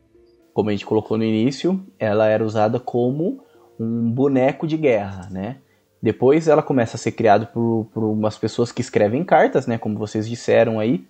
[0.57, 3.43] Como a gente colocou no início, ela era usada como
[3.79, 5.57] um boneco de guerra, né?
[6.01, 9.77] Depois ela começa a ser criada por, por umas pessoas que escrevem cartas, né?
[9.77, 11.05] Como vocês disseram aí.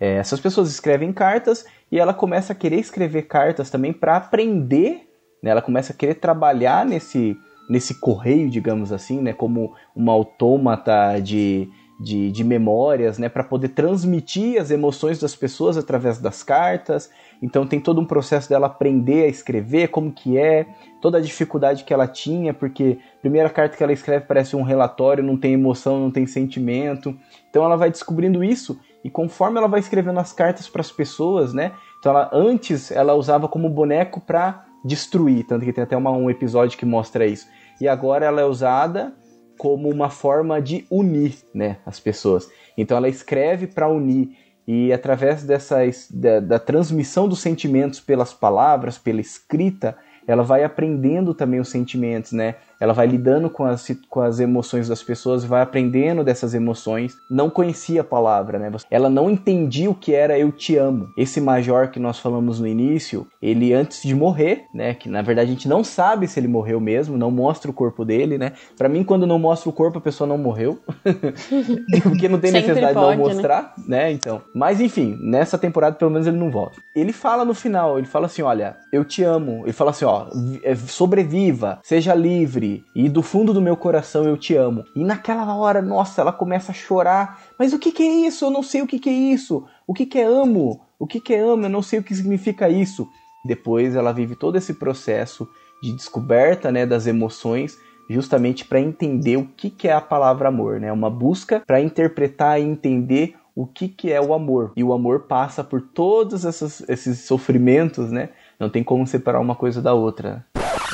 [0.00, 5.08] É, essas pessoas escrevem cartas e ela começa a querer escrever cartas também para aprender.
[5.40, 5.52] Né?
[5.52, 7.36] Ela começa a querer trabalhar nesse,
[7.70, 9.32] nesse correio, digamos assim, né?
[9.32, 11.68] Como uma autômata de,
[12.00, 13.28] de, de memórias, né?
[13.28, 17.08] Para poder transmitir as emoções das pessoas através das cartas.
[17.40, 20.66] Então tem todo um processo dela aprender a escrever, como que é,
[21.00, 24.62] toda a dificuldade que ela tinha, porque a primeira carta que ela escreve parece um
[24.62, 27.16] relatório, não tem emoção, não tem sentimento.
[27.48, 31.54] Então ela vai descobrindo isso e conforme ela vai escrevendo as cartas para as pessoas,
[31.54, 31.72] né?
[31.98, 36.30] Então ela antes ela usava como boneco para destruir, tanto que tem até uma, um
[36.30, 37.46] episódio que mostra isso.
[37.80, 39.14] E agora ela é usada
[39.56, 42.48] como uma forma de unir, né, as pessoas.
[42.76, 44.30] Então ela escreve para unir
[44.70, 45.78] e através dessa,
[46.10, 52.32] da, da transmissão dos sentimentos pelas palavras, pela escrita, ela vai aprendendo também os sentimentos,
[52.32, 52.56] né?
[52.80, 57.16] Ela vai lidando com as, com as emoções das pessoas, vai aprendendo dessas emoções.
[57.30, 58.70] Não conhecia a palavra, né?
[58.90, 61.08] Ela não entendia o que era eu te amo.
[61.16, 64.94] Esse major que nós falamos no início, ele antes de morrer, né?
[64.94, 68.04] Que na verdade a gente não sabe se ele morreu mesmo, não mostra o corpo
[68.04, 68.52] dele, né?
[68.76, 70.78] Para mim, quando não mostra o corpo, a pessoa não morreu.
[72.02, 73.34] Porque não tem necessidade pode, de não né?
[73.34, 73.98] mostrar, né?
[73.98, 74.12] né?
[74.12, 74.42] Então.
[74.54, 76.80] Mas enfim, nessa temporada pelo menos ele não volta.
[76.94, 79.62] Ele fala no final, ele fala assim: olha, eu te amo.
[79.64, 80.26] Ele fala assim: ó,
[80.62, 84.84] é, sobreviva, seja livre, e do fundo do meu coração eu te amo.
[84.94, 87.40] E naquela hora, nossa, ela começa a chorar.
[87.58, 88.44] Mas o que, que é isso?
[88.44, 89.66] Eu não sei o que, que é isso.
[89.86, 90.80] O que, que é amo?
[90.98, 91.64] O que, que é amo?
[91.64, 93.08] Eu não sei o que significa isso.
[93.44, 95.48] Depois ela vive todo esse processo
[95.82, 97.78] de descoberta né, das emoções
[98.10, 100.90] justamente para entender o que, que é a palavra amor, né?
[100.90, 104.72] Uma busca para interpretar e entender o que, que é o amor.
[104.76, 108.30] E o amor passa por todos esses sofrimentos, né?
[108.58, 110.44] Não tem como separar uma coisa da outra.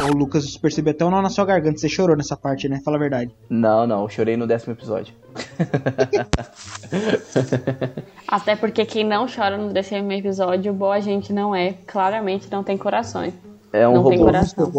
[0.01, 1.79] O Lucas percebeu até o nó na sua garganta.
[1.79, 2.81] Você chorou nessa parte, né?
[2.85, 3.31] Fala a verdade.
[3.49, 4.03] Não, não.
[4.03, 5.15] Eu chorei no décimo episódio.
[8.27, 11.75] até porque quem não chora no décimo episódio, boa gente não é.
[11.87, 13.33] Claramente não tem corações.
[13.73, 14.11] É um não robô.
[14.11, 14.73] Tem coração.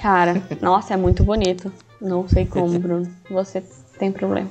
[0.00, 1.72] Cara, nossa, é muito bonito.
[2.00, 3.08] Não sei como, Bruno.
[3.30, 3.62] Você
[3.98, 4.48] tem problema.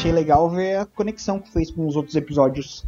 [0.00, 2.86] Achei legal ver a conexão que fez com os outros episódios.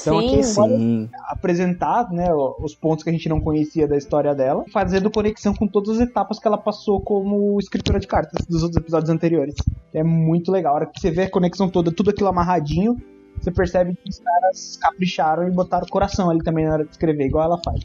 [0.00, 1.08] Então sim, aqui sim.
[1.24, 5.66] apresentar né, os pontos que a gente não conhecia da história dela, fazendo conexão com
[5.66, 9.56] todas as etapas que ela passou como escritora de cartas dos outros episódios anteriores.
[9.92, 10.72] É muito legal.
[10.72, 12.96] A hora que você vê a conexão toda, tudo aquilo amarradinho,
[13.40, 16.90] você percebe que os caras capricharam e botaram o coração ali também na hora de
[16.90, 17.80] escrever, igual ela faz.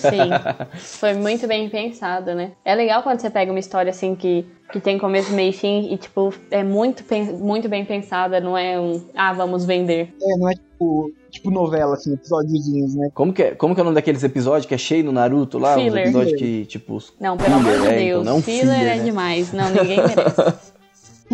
[0.00, 0.30] Sim,
[0.98, 2.52] foi muito bem pensado, né?
[2.64, 5.92] É legal quando você pega uma história assim que, que tem começo, meio e fim
[5.92, 7.04] e, tipo, é muito,
[7.38, 10.14] muito bem pensada, não é um, ah, vamos vender.
[10.20, 13.10] É, não é tipo, tipo novela, assim, episódiozinhos, né?
[13.14, 15.58] Como que, é, como que é o nome daqueles episódios que é cheio no Naruto
[15.58, 15.74] lá?
[15.74, 15.90] Filler.
[15.90, 16.98] Os episódios que, tipo...
[17.20, 19.04] Não, pelo amor de é, Deus, então, não filler, filler é né?
[19.04, 19.52] demais.
[19.52, 20.73] Não, ninguém merece.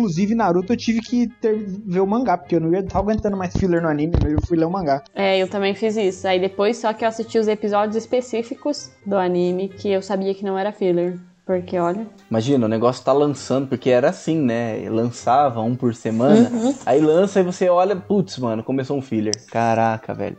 [0.01, 3.37] Inclusive, Naruto eu tive que ter, ver o mangá, porque eu não ia estar aguentando
[3.37, 5.03] mais filler no anime, eu fui ler o mangá.
[5.13, 6.27] É, eu também fiz isso.
[6.27, 10.43] Aí depois só que eu assisti os episódios específicos do anime, que eu sabia que
[10.43, 11.19] não era filler.
[11.45, 12.07] Porque, olha.
[12.29, 14.89] Imagina, o negócio tá lançando, porque era assim, né?
[14.89, 16.73] Lançava um por semana, uhum.
[16.83, 19.33] aí lança e você olha, putz, mano, começou um filler.
[19.51, 20.37] Caraca, velho.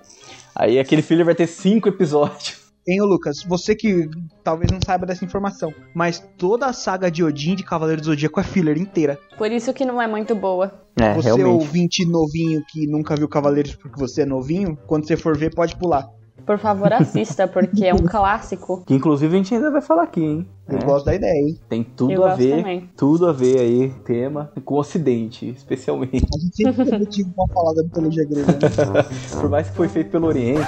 [0.55, 2.62] Aí aquele filler vai ter cinco episódios.
[2.87, 4.11] Hein, Lucas, você que
[4.43, 8.41] talvez não saiba dessa informação, mas toda a saga de Odin de Cavaleiro do Zodíaco
[8.41, 9.19] é filler inteira.
[9.39, 10.83] Por isso que não é muito boa.
[10.97, 11.49] É, você realmente.
[11.49, 15.77] ouvinte novinho que nunca viu Cavaleiros porque você é novinho, quando você for ver, pode
[15.77, 16.11] pular.
[16.45, 18.83] Por favor, assista, porque é um clássico.
[18.87, 20.47] Que inclusive a gente ainda vai falar aqui, hein?
[20.69, 20.85] Eu é.
[20.85, 21.57] gosto da ideia, hein?
[21.69, 22.91] Tem tudo Eu a ver, também.
[22.97, 26.27] tudo a ver aí, tema, com o Ocidente, especialmente.
[26.35, 28.53] A gente sempre tem motivo pra falar da mitologia grega.
[28.53, 29.41] Né?
[29.41, 30.67] Por mais que foi feito pelo Oriente.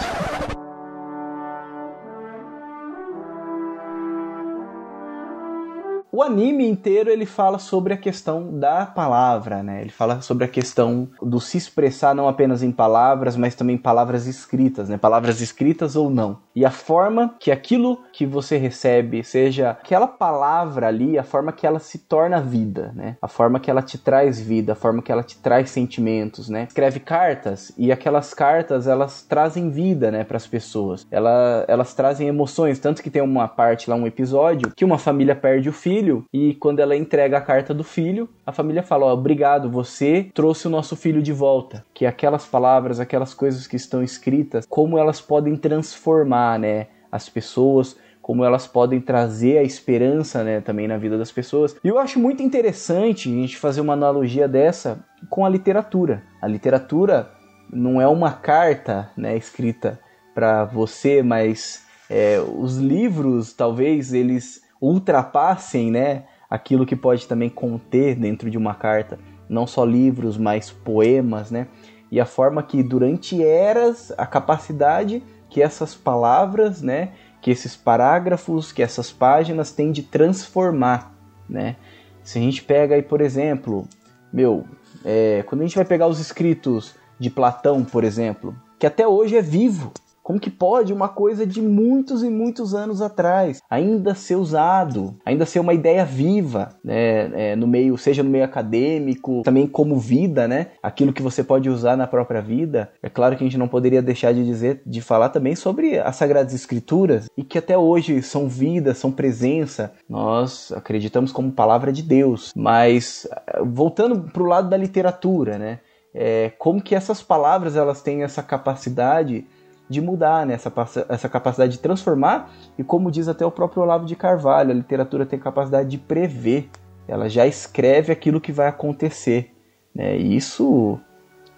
[6.17, 9.81] O anime inteiro ele fala sobre a questão da palavra, né?
[9.81, 14.29] Ele fala sobre a questão do se expressar não apenas em palavras, mas também palavras
[14.29, 14.97] escritas, né?
[14.97, 16.39] Palavras escritas ou não.
[16.55, 21.67] E a forma que aquilo que você recebe, seja aquela palavra ali, a forma que
[21.67, 23.17] ela se torna vida, né?
[23.21, 26.67] A forma que ela te traz vida, a forma que ela te traz sentimentos, né?
[26.69, 31.05] Escreve cartas e aquelas cartas elas trazem vida, né, para as pessoas.
[31.11, 35.35] Ela, elas trazem emoções, tanto que tem uma parte lá um episódio que uma família
[35.35, 39.07] perde o filho filho e quando ela entrega a carta do filho, a família fala:
[39.07, 41.85] oh, "Obrigado, você trouxe o nosso filho de volta".
[41.95, 47.97] Que aquelas palavras, aquelas coisas que estão escritas, como elas podem transformar, né, as pessoas,
[48.21, 51.77] como elas podem trazer a esperança, né, também na vida das pessoas.
[51.83, 56.23] E eu acho muito interessante a gente fazer uma analogia dessa com a literatura.
[56.41, 57.31] A literatura
[57.73, 59.99] não é uma carta, né, escrita
[60.35, 68.15] para você, mas é, os livros, talvez eles ultrapassem né, aquilo que pode também conter
[68.15, 69.19] dentro de uma carta,
[69.49, 71.69] não só livros, mas poemas, né?
[72.11, 78.73] E a forma que durante eras a capacidade que essas palavras, né, que esses parágrafos,
[78.73, 81.15] que essas páginas têm de transformar,
[81.49, 81.77] né?
[82.23, 83.87] Se a gente pega aí, por exemplo,
[84.33, 84.65] meu,
[85.05, 89.37] é, quando a gente vai pegar os escritos de Platão, por exemplo, que até hoje
[89.37, 89.93] é vivo,
[90.25, 95.45] como que pode uma coisa de muitos e muitos anos atrás ainda ser usado, ainda
[95.45, 97.51] ser uma ideia viva, né?
[97.53, 100.69] É, no meio, seja no meio acadêmico, também como vida, né?
[100.83, 102.91] Aquilo que você pode usar na própria vida.
[103.03, 106.17] É claro que a gente não poderia deixar de dizer, de falar também sobre as
[106.17, 109.93] Sagradas Escrituras e que até hoje são vida, são presença.
[110.09, 113.29] Nós acreditamos como palavra de Deus, mas
[113.63, 115.81] voltando para o lado da literatura, né?
[116.15, 119.45] É, como que essas palavras elas têm essa capacidade
[119.89, 120.55] de mudar, né?
[120.55, 120.73] essa,
[121.09, 125.27] essa capacidade de transformar, e como diz até o próprio Olavo de Carvalho, a literatura
[125.27, 126.71] tem capacidade de prever,
[127.07, 129.55] ela já escreve aquilo que vai acontecer.
[129.95, 130.17] Né?
[130.17, 130.99] E isso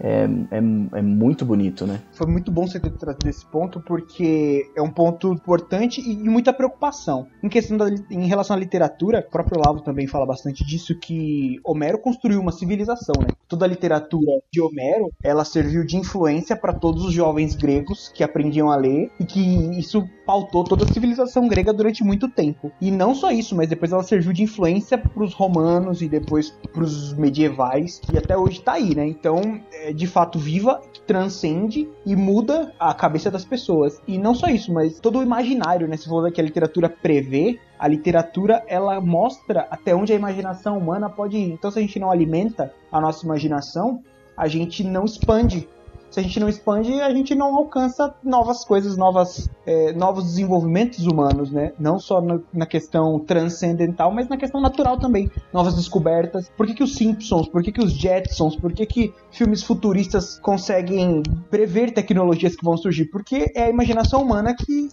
[0.00, 2.00] é, é, é, muito bonito, né?
[2.12, 6.28] Foi muito bom você ter trazido esse ponto, porque é um ponto importante e de
[6.28, 7.26] muita preocupação.
[7.42, 11.59] Em questão da, em relação à literatura, o próprio Lavo também fala bastante disso, que
[11.64, 13.28] Homero construiu uma civilização, né?
[13.48, 18.24] Toda a literatura de Homero, ela serviu de influência para todos os jovens gregos que
[18.24, 19.40] aprendiam a ler e que
[19.78, 22.72] isso pautou toda a civilização grega durante muito tempo.
[22.80, 26.50] E não só isso, mas depois ela serviu de influência para os romanos e depois
[26.72, 29.06] para os medievais e até hoje está aí, né?
[29.06, 34.01] Então, é de fato viva, que transcende e muda a cabeça das pessoas.
[34.07, 35.96] E não só isso, mas todo o imaginário, né?
[35.96, 41.09] Se falou que a literatura prevê, a literatura ela mostra até onde a imaginação humana
[41.09, 41.53] pode ir.
[41.53, 44.03] Então, se a gente não alimenta a nossa imaginação,
[44.37, 45.68] a gente não expande
[46.16, 51.07] se a gente não expande, a gente não alcança novas coisas, novas, é, novos desenvolvimentos
[51.07, 51.74] humanos, né?
[51.79, 55.31] Não só na, na, questão transcendental, mas na questão natural também.
[55.52, 56.50] Novas descobertas.
[56.57, 60.38] Por que, que os Simpsons, por que, que os Jetsons, por que, que filmes futuristas
[60.38, 63.05] conseguem prever tecnologias que vão surgir?
[63.11, 64.88] Porque é a imaginação humana que,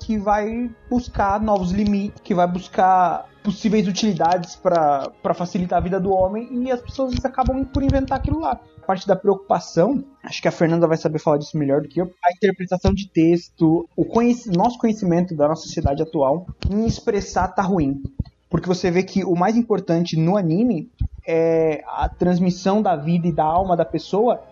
[0.00, 6.12] que vai buscar novos limites, que vai buscar possíveis utilidades para facilitar a vida do
[6.12, 10.52] homem e as pessoas acabam por inventar aquilo lá parte da preocupação, acho que a
[10.52, 14.48] Fernanda vai saber falar disso melhor do que eu, a interpretação de texto, o conhec
[14.54, 18.02] nosso conhecimento da nossa sociedade atual em expressar tá ruim.
[18.50, 20.90] Porque você vê que o mais importante no anime
[21.26, 24.42] é a transmissão da vida e da alma da pessoa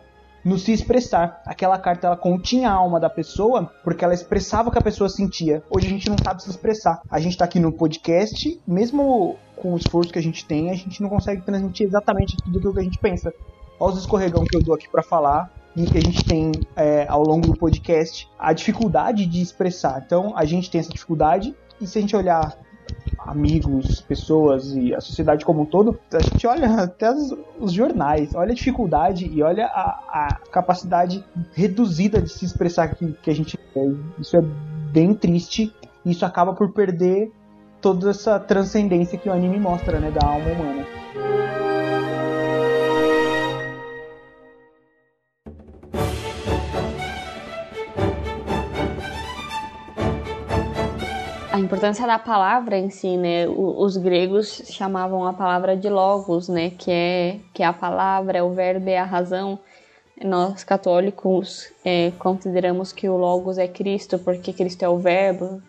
[0.45, 1.43] no se expressar.
[1.45, 5.09] Aquela carta ela continha a alma da pessoa porque ela expressava o que a pessoa
[5.09, 5.63] sentia.
[5.71, 7.01] Hoje a gente não sabe se expressar.
[7.11, 10.75] A gente está aqui no podcast, mesmo com o esforço que a gente tem, a
[10.75, 13.33] gente não consegue transmitir exatamente tudo o que a gente pensa.
[13.79, 17.07] Olha os escorregão que eu dou aqui para falar e que a gente tem é,
[17.09, 20.03] ao longo do podcast a dificuldade de expressar.
[20.05, 22.57] Então, a gente tem essa dificuldade e se a gente olhar
[23.31, 28.35] amigos, pessoas e a sociedade como um todo, a gente olha até os, os jornais,
[28.35, 33.35] olha a dificuldade e olha a, a, capacidade reduzida de se expressar que, que a
[33.35, 33.99] gente tem.
[34.19, 34.43] Isso é
[34.93, 35.73] bem triste
[36.05, 37.31] isso acaba por perder
[37.81, 41.00] toda essa transcendência que o anime mostra, né, da alma humana.
[51.53, 53.49] A importância da palavra em si, né?
[53.49, 56.71] Os gregos chamavam a palavra de logos, né?
[56.71, 59.59] Que é, que é a palavra, é o verbo, é a razão.
[60.23, 65.61] Nós católicos é, consideramos que o logos é Cristo, porque Cristo é o verbo.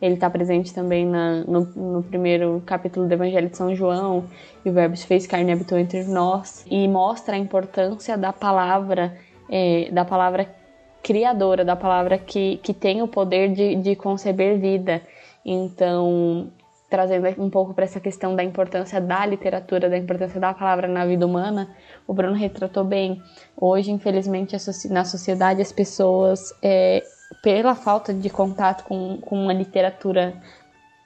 [0.00, 4.24] Ele está presente também na, no, no, primeiro capítulo do Evangelho de São João,
[4.64, 8.32] e o verbo se fez carne e habitou entre nós, e mostra a importância da
[8.32, 9.16] palavra,
[9.50, 10.46] é, da palavra
[11.02, 15.00] criadora, da palavra que, que tem o poder de, de conceber vida.
[15.48, 16.50] Então,
[16.90, 21.06] trazendo um pouco para essa questão da importância da literatura, da importância da palavra na
[21.06, 21.68] vida humana,
[22.04, 23.22] o Bruno retratou bem.
[23.56, 24.56] Hoje, infelizmente,
[24.90, 27.00] na sociedade, as pessoas, é,
[27.44, 30.34] pela falta de contato com, com uma literatura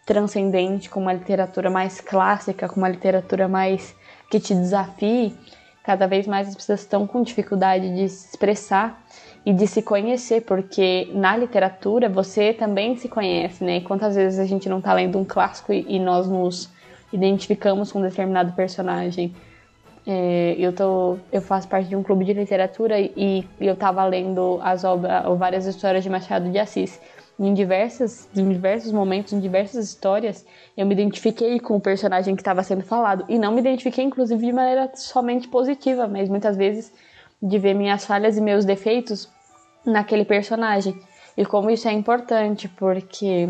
[0.06, 3.94] transcendente, com uma literatura mais clássica, com uma literatura mais
[4.30, 5.36] que te desafie,
[5.84, 9.02] cada vez mais as pessoas estão com dificuldade de se expressar
[9.44, 13.80] e de se conhecer, porque na literatura você também se conhece, né?
[13.80, 16.70] quantas vezes a gente não tá lendo um clássico e, nós nos
[17.12, 19.34] identificamos com um determinado personagem.
[20.06, 24.04] É, eu, tô, eu faço parte de um clube de literatura e, e eu tava
[24.04, 27.00] lendo as obras, várias histórias de Machado de Assis.
[27.38, 30.44] Em, diversas, em diversos momentos, em diversas histórias,
[30.76, 33.24] eu me identifiquei com o personagem que estava sendo falado.
[33.30, 36.92] E não me identifiquei, inclusive, de maneira somente positiva, mas muitas vezes
[37.42, 39.28] de ver minhas falhas e meus defeitos
[39.84, 41.00] naquele personagem.
[41.36, 43.48] E como isso é importante, porque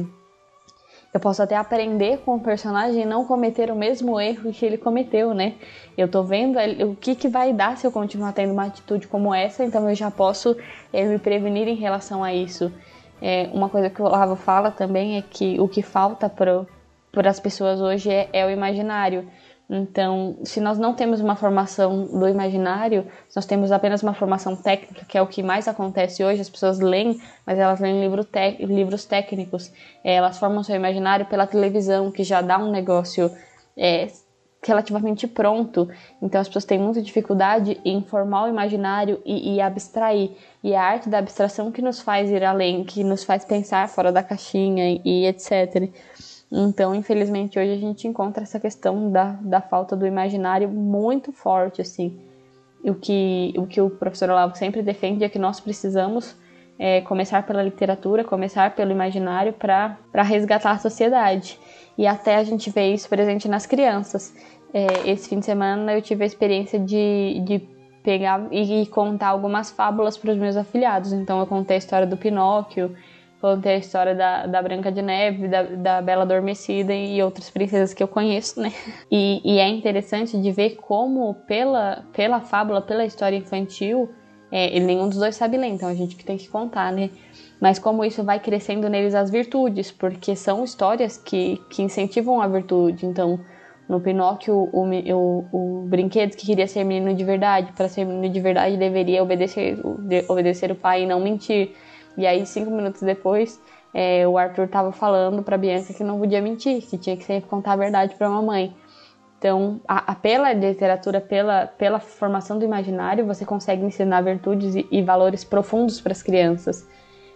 [1.12, 4.78] eu posso até aprender com o personagem e não cometer o mesmo erro que ele
[4.78, 5.54] cometeu, né?
[5.98, 6.56] Eu tô vendo
[6.88, 9.94] o que, que vai dar se eu continuar tendo uma atitude como essa, então eu
[9.94, 10.56] já posso
[10.92, 12.72] é, me prevenir em relação a isso.
[13.20, 17.40] É, uma coisa que o Olavo fala também é que o que falta para as
[17.40, 19.28] pessoas hoje é, é o imaginário.
[19.72, 23.06] Então, se nós não temos uma formação do imaginário,
[23.36, 26.40] nós temos apenas uma formação técnica, que é o que mais acontece hoje.
[26.40, 28.26] As pessoas leem, mas elas leem livro
[28.58, 29.72] livros técnicos.
[30.02, 33.30] É, elas formam seu imaginário pela televisão, que já dá um negócio
[33.76, 34.08] é,
[34.60, 35.88] relativamente pronto.
[36.20, 40.32] Então, as pessoas têm muita dificuldade em formar o imaginário e, e abstrair.
[40.64, 44.10] E a arte da abstração que nos faz ir além, que nos faz pensar fora
[44.10, 45.88] da caixinha e, e etc.
[46.50, 51.80] Então, infelizmente, hoje a gente encontra essa questão da, da falta do imaginário muito forte,
[51.80, 52.18] assim.
[52.82, 56.34] O que o, que o professor Olavo sempre defende é que nós precisamos
[56.78, 61.58] é, começar pela literatura, começar pelo imaginário para resgatar a sociedade.
[61.96, 64.34] E até a gente vê isso presente nas crianças.
[64.72, 67.58] É, esse fim de semana eu tive a experiência de, de
[68.02, 71.12] pegar e contar algumas fábulas para os meus afiliados.
[71.12, 72.96] Então eu contei a história do Pinóquio,
[73.40, 77.94] contei a história da, da Branca de Neve, da, da Bela Adormecida e outras princesas
[77.94, 78.72] que eu conheço, né?
[79.10, 84.10] E, e é interessante de ver como pela, pela fábula, pela história infantil,
[84.52, 87.10] é, nenhum dos dois sabe ler, então a gente que tem que contar, né?
[87.60, 92.48] Mas como isso vai crescendo neles as virtudes, porque são histórias que, que incentivam a
[92.48, 93.06] virtude.
[93.06, 93.38] Então,
[93.88, 98.32] no Pinóquio, o, o, o brinquedo que queria ser menino de verdade, para ser menino
[98.32, 99.78] de verdade deveria obedecer,
[100.28, 101.74] obedecer o pai e não mentir.
[102.16, 103.60] E aí, cinco minutos depois,
[103.94, 107.48] é, o Arthur estava falando para Bianca que não podia mentir, que tinha que sempre
[107.48, 108.74] contar a verdade para a mamãe.
[109.38, 114.86] Então, a, a, pela literatura, pela, pela formação do imaginário, você consegue ensinar virtudes e,
[114.90, 116.86] e valores profundos para as crianças.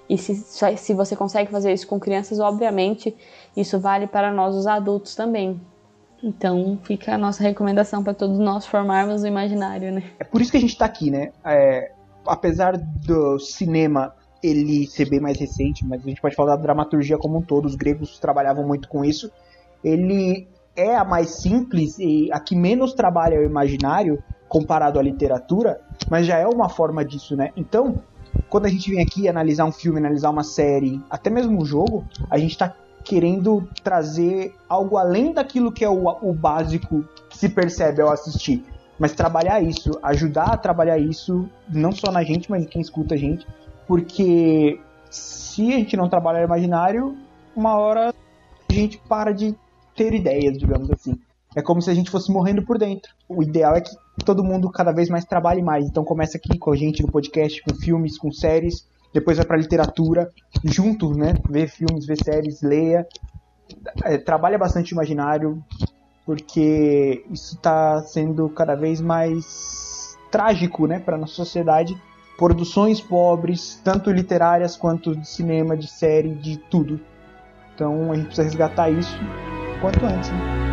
[0.09, 3.17] E se, se você consegue fazer isso com crianças, obviamente,
[3.57, 5.59] isso vale para nós, os adultos, também.
[6.23, 10.03] Então, fica a nossa recomendação para todos nós formarmos o imaginário, né?
[10.19, 11.33] É por isso que a gente está aqui, né?
[11.43, 11.91] É,
[12.27, 14.15] apesar do cinema
[14.45, 17.65] ele ser bem mais recente, mas a gente pode falar da dramaturgia como um todo,
[17.65, 19.33] os gregos trabalhavam muito com isso.
[19.83, 25.81] Ele é a mais simples e a que menos trabalha o imaginário comparado à literatura,
[26.11, 27.53] mas já é uma forma disso, né?
[27.57, 28.03] Então,
[28.51, 32.05] quando a gente vem aqui analisar um filme, analisar uma série, até mesmo um jogo,
[32.29, 37.49] a gente está querendo trazer algo além daquilo que é o, o básico que se
[37.49, 38.63] percebe ao assistir.
[38.99, 43.15] Mas trabalhar isso, ajudar a trabalhar isso, não só na gente, mas em quem escuta
[43.15, 43.47] a gente,
[43.87, 44.81] porque
[45.11, 47.17] se a gente não trabalhar imaginário,
[47.55, 48.15] uma hora
[48.69, 49.55] a gente para de
[49.95, 51.19] ter ideias, digamos assim.
[51.55, 53.13] É como se a gente fosse morrendo por dentro.
[53.29, 55.87] O ideal é que todo mundo cada vez mais trabalhe mais.
[55.87, 59.57] Então começa aqui com a gente no podcast, com filmes, com séries, depois vai para
[59.57, 60.29] literatura,
[60.65, 61.35] junto, né?
[61.49, 63.07] Ver filmes, ver séries, leia.
[64.03, 65.63] É, trabalha bastante imaginário,
[66.27, 71.97] porque isso está sendo cada vez mais trágico, né, para nossa sociedade.
[72.37, 77.01] Produções pobres, tanto literárias quanto de cinema, de série, de tudo.
[77.75, 79.17] Então a gente precisa resgatar isso
[79.81, 80.31] quanto antes.
[80.31, 80.64] Né?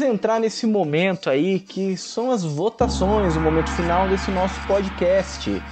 [0.00, 5.62] Vamos entrar nesse momento aí que são as votações, o momento final desse nosso podcast.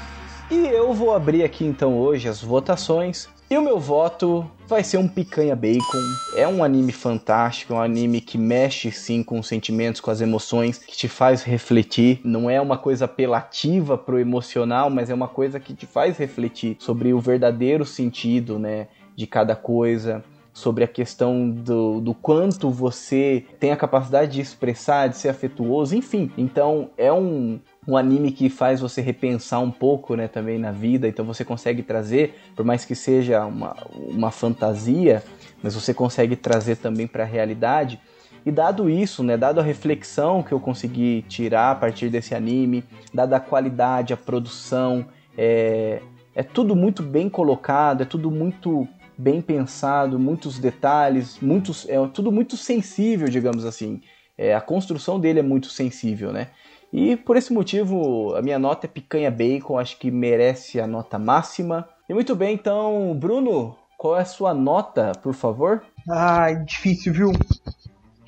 [0.51, 4.99] E eu vou abrir aqui então hoje as votações e o meu voto vai ser
[4.99, 6.03] um Picanha Bacon.
[6.37, 10.21] É um anime fantástico, é um anime que mexe sim com os sentimentos, com as
[10.21, 12.21] emoções, que te faz refletir.
[12.23, 16.77] Não é uma coisa apelativa pro emocional, mas é uma coisa que te faz refletir
[16.79, 20.23] sobre o verdadeiro sentido, né, de cada coisa
[20.59, 25.95] sobre a questão do, do quanto você tem a capacidade de expressar, de ser afetuoso,
[25.95, 26.31] enfim.
[26.37, 31.07] Então é um, um anime que faz você repensar um pouco, né, também na vida.
[31.07, 35.23] Então você consegue trazer, por mais que seja uma, uma fantasia,
[35.63, 38.01] mas você consegue trazer também para a realidade.
[38.45, 42.83] E dado isso, né, dado a reflexão que eu consegui tirar a partir desse anime,
[43.15, 45.07] dada a qualidade, a produção,
[45.37, 46.03] é,
[46.35, 48.89] é tudo muito bem colocado, é tudo muito
[49.19, 54.01] bem pensado, muitos detalhes, muitos, é tudo muito sensível, digamos assim.
[54.37, 56.51] É, a construção dele é muito sensível, né?
[56.93, 61.19] E por esse motivo, a minha nota é picanha bacon, acho que merece a nota
[61.19, 61.89] máxima.
[62.09, 65.83] E muito bem, então, Bruno, qual é a sua nota, por favor?
[66.09, 67.33] Ai, difícil, viu?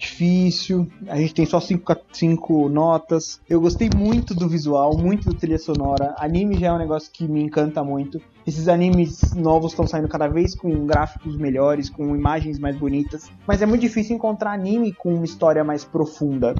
[0.01, 0.90] Difícil.
[1.09, 3.38] A gente tem só cinco, cinco notas.
[3.46, 6.14] Eu gostei muito do visual, muito da trilha sonora.
[6.16, 8.18] Anime já é um negócio que me encanta muito.
[8.46, 13.30] Esses animes novos estão saindo cada vez com gráficos melhores, com imagens mais bonitas.
[13.46, 16.55] Mas é muito difícil encontrar anime com uma história mais profunda,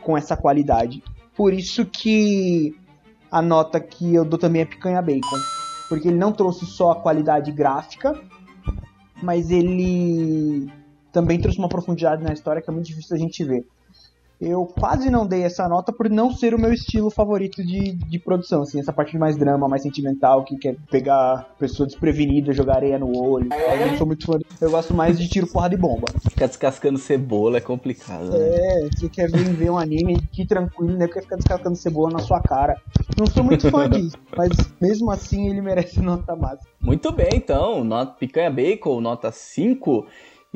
[0.00, 1.04] com essa qualidade.
[1.36, 2.74] Por isso que
[3.30, 5.36] a nota que eu dou também é picanha bacon.
[5.86, 8.18] Porque ele não trouxe só a qualidade gráfica,
[9.22, 10.72] mas ele
[11.14, 13.64] também trouxe uma profundidade na história que é muito difícil a gente ver.
[14.40, 18.18] Eu quase não dei essa nota por não ser o meu estilo favorito de, de
[18.18, 22.98] produção, assim, essa parte mais drama, mais sentimental, que quer pegar pessoa desprevenida, jogar areia
[22.98, 23.48] no olho.
[23.52, 24.38] Eu não sou muito fã.
[24.60, 26.08] Eu gosto mais de tiro, porra de bomba.
[26.28, 28.30] Ficar descascando cebola é complicado.
[28.30, 28.38] Né?
[28.38, 31.06] É, você quer vir ver um anime que tranquilo, né?
[31.06, 32.76] Quer ficar descascando cebola na sua cara.
[33.16, 34.50] Não sou muito fã disso, mas
[34.80, 36.68] mesmo assim ele merece nota máxima.
[36.80, 40.06] Muito bem, então, nota picanha bacon, nota 5.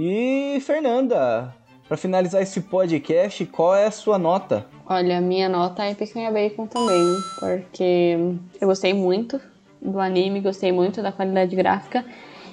[0.01, 1.53] E Fernanda,
[1.89, 4.65] para finalizar esse podcast, qual é a sua nota?
[4.87, 8.17] Olha, minha nota é Picanha Bacon também, porque
[8.61, 9.41] eu gostei muito
[9.83, 12.05] do anime, gostei muito da qualidade gráfica.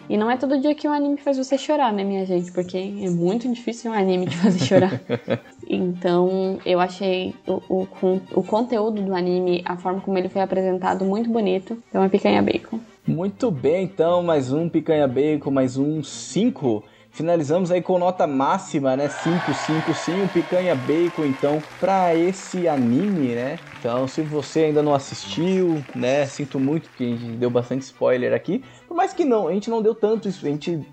[0.09, 2.51] E não é todo dia que um anime faz você chorar, né, minha gente?
[2.51, 4.99] Porque é muito difícil um anime te fazer chorar.
[5.69, 7.87] então, eu achei o, o,
[8.33, 11.77] o conteúdo do anime, a forma como ele foi apresentado, muito bonito.
[11.89, 12.79] Então, é Picanha Bacon.
[13.05, 16.83] Muito bem, então, mais um Picanha Bacon, mais um 5.
[17.16, 19.07] Finalizamos aí com nota máxima, né?
[19.07, 23.57] 5, 5, sim, Picanha Bacon, então, pra esse anime, né?
[23.80, 26.26] Então, se você ainda não assistiu, né?
[26.26, 28.66] Sinto muito que a gente deu bastante spoiler aqui.
[28.86, 30.86] Por mais que não, a gente não deu tanto isso, a gente,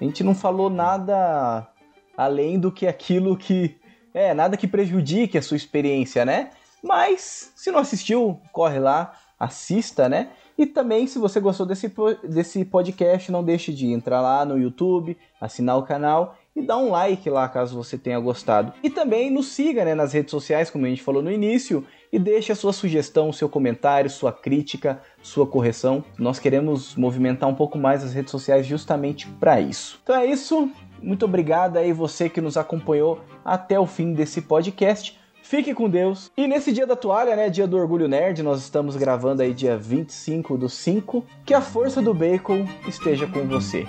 [0.00, 1.68] a gente não falou nada
[2.16, 3.76] além do que aquilo que.
[4.14, 6.52] É, nada que prejudique a sua experiência, né?
[6.82, 10.30] Mas, se não assistiu, corre lá, assista, né?
[10.58, 11.92] E também, se você gostou desse,
[12.24, 16.90] desse podcast, não deixe de entrar lá no YouTube, assinar o canal e dar um
[16.90, 18.72] like lá caso você tenha gostado.
[18.82, 22.18] E também nos siga né, nas redes sociais, como a gente falou no início, e
[22.18, 26.02] deixe a sua sugestão, seu comentário, sua crítica, sua correção.
[26.18, 30.00] Nós queremos movimentar um pouco mais as redes sociais justamente para isso.
[30.02, 30.70] Então é isso.
[31.02, 35.18] Muito obrigado aí você que nos acompanhou até o fim desse podcast.
[35.48, 36.32] Fique com Deus.
[36.36, 39.78] E nesse dia da toalha, né, dia do Orgulho Nerd, nós estamos gravando aí dia
[39.78, 41.24] 25 do 5.
[41.44, 43.86] Que a força do bacon esteja com você.